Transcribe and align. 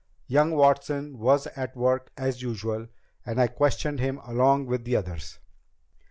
Young 0.25 0.49
Watson 0.53 1.19
was 1.19 1.45
at 1.55 1.75
work 1.75 2.11
as 2.17 2.41
usual 2.41 2.87
and 3.23 3.39
I 3.39 3.45
questioned 3.45 3.99
him 3.99 4.17
along 4.25 4.65
with 4.65 4.83
the 4.83 4.95
others. 4.95 5.37